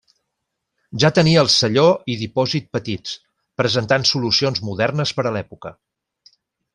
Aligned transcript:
Ja 1.03 1.11
tenia 1.17 1.41
el 1.45 1.49
selló 1.55 1.83
i 2.13 2.15
dipòsit 2.23 2.67
petits, 2.77 3.13
presentant 3.63 4.07
solucions 4.15 4.63
modernes 4.71 5.13
per 5.19 5.27
a 5.29 5.35
l'època. 5.37 5.73